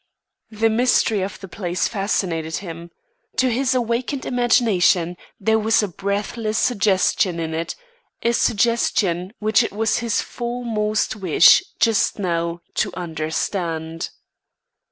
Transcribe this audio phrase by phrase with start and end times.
[0.49, 2.89] The mystery of the place fascinated him.
[3.37, 7.75] To his awakened imagination, there was a breathless suggestion in it
[8.23, 14.09] a suggestion which it was his foremost wish, just now, to understand.